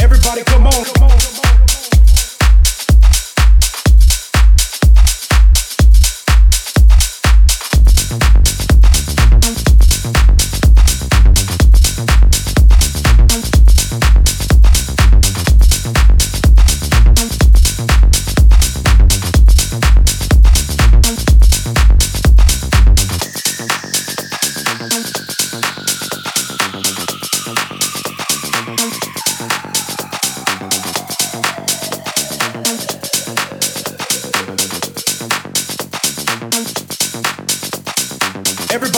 Everybody 0.00 0.44
come 0.44 0.66
on. 0.68 0.84
Come 0.84 1.10
on. 1.10 1.31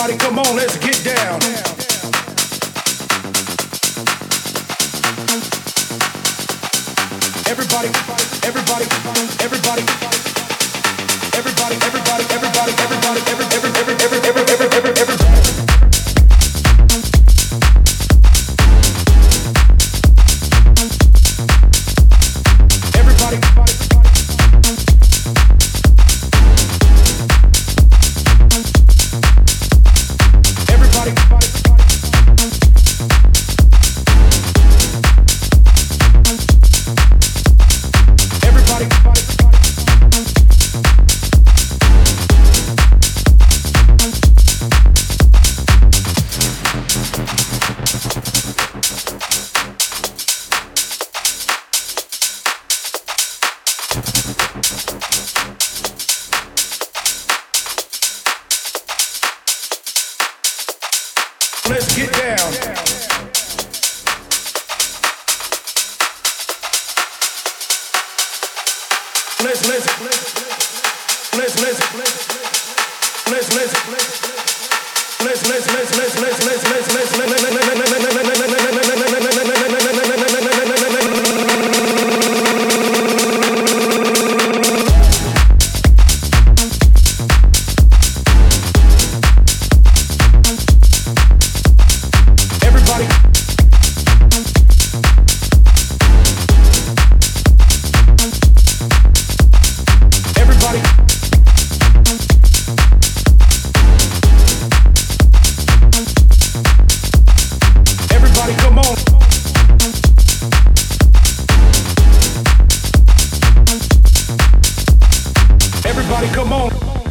Everybody, 0.04 0.26
come 0.26 0.38
on, 0.38 0.56
let's 0.56 0.76
get 0.76 1.02
down. 1.02 1.40
Everybody, 7.48 7.88
everybody, 8.44 8.84
everybody. 9.40 10.03
Get 61.94 62.10
down. 62.10 62.36
Let's 69.44 69.68
listen. 69.68 70.04
Let's 71.36 71.60
listen. 71.60 71.60
Let's 71.60 71.60
listen. 71.60 71.88
Let's 73.30 73.54
listen. 73.54 73.94
Let's 75.24 75.48
listen. 75.48 76.00
Let's 76.00 76.20
listen. 76.20 76.43
Everybody 116.06 116.34
come 116.34 116.52
on. 116.52 117.03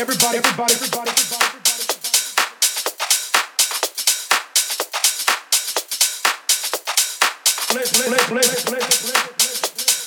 Everybody, 0.00 0.38
everybody, 0.38 0.72
everybody, 0.74 1.10
everybody, 1.10 1.10
everybody. 1.10 1.86
Let's, 7.74 7.90
let's, 7.94 8.10
let's, 8.10 8.30
let's, 8.32 8.70
let's, 8.72 9.04
let's, 9.04 10.00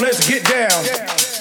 let's 0.00 0.28
get 0.28 0.42
down. 0.44 0.84
Get 0.84 1.06
down. 1.06 1.35